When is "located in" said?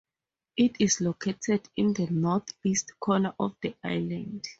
0.99-1.93